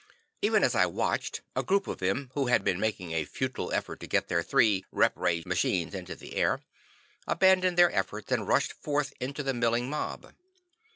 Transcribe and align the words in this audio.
Even 0.41 0.63
as 0.63 0.73
I 0.73 0.87
watched, 0.87 1.41
a 1.55 1.61
group 1.61 1.85
of 1.85 1.99
them, 1.99 2.31
who 2.33 2.47
had 2.47 2.63
been 2.63 2.79
making 2.79 3.11
a 3.11 3.23
futile 3.23 3.71
effort 3.71 3.99
to 3.99 4.07
get 4.07 4.29
their 4.29 4.41
three 4.41 4.83
rep 4.91 5.13
ray 5.15 5.43
machines 5.45 5.93
into 5.93 6.15
the 6.15 6.33
air, 6.33 6.63
abandoned 7.27 7.77
their 7.77 7.93
efforts, 7.95 8.31
and 8.31 8.47
rushed 8.47 8.73
forth 8.73 9.13
into 9.19 9.43
the 9.43 9.53
milling 9.53 9.91
mob. 9.91 10.33